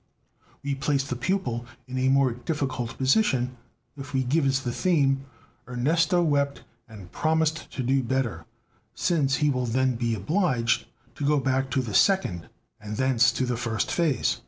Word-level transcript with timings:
We 0.63 0.73
place 0.73 1.03
the 1.03 1.15
pupil 1.15 1.67
in 1.87 1.99
a 1.99 2.09
more 2.09 2.31
difficult 2.31 2.97
position 2.97 3.55
if 3.95 4.15
we 4.15 4.23
give 4.23 4.47
as 4.47 4.61
the 4.61 4.71
theme: 4.71 5.27
'Ernesto 5.67 6.23
wept 6.23 6.63
and 6.89 7.11
promised 7.11 7.69
to 7.73 7.83
do 7.83 8.01
better,' 8.01 8.45
since 8.95 9.35
he 9.45 9.51
will 9.51 9.67
then 9.67 9.95
be 9.97 10.15
obliged 10.15 10.87
to 11.13 11.23
go 11.23 11.39
back 11.39 11.69
to 11.69 11.83
the 11.83 11.93
second 11.93 12.49
and 12.79 12.97
thence 12.97 13.31
to 13.33 13.45
the 13.45 13.57
first 13.57 13.91
phase. 13.91 14.37